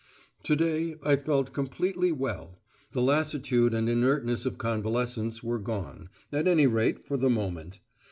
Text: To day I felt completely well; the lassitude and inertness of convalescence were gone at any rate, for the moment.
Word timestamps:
To 0.45 0.55
day 0.55 0.95
I 1.03 1.15
felt 1.15 1.53
completely 1.53 2.11
well; 2.11 2.59
the 2.91 3.03
lassitude 3.03 3.71
and 3.75 3.87
inertness 3.87 4.47
of 4.47 4.57
convalescence 4.57 5.43
were 5.43 5.59
gone 5.59 6.09
at 6.31 6.47
any 6.47 6.65
rate, 6.65 7.05
for 7.05 7.17
the 7.17 7.29
moment. 7.29 7.77